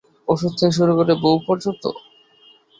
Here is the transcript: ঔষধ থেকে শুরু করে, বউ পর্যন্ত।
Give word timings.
ঔষধ 0.27 0.53
থেকে 0.59 0.73
শুরু 0.77 0.93
করে, 0.95 1.13
বউ 1.23 1.37
পর্যন্ত। 1.47 1.83